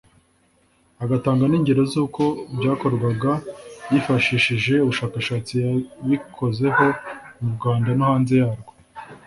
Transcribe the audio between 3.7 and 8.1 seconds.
yifashishije ubushakashatsi yabikozeho mu Rwanda no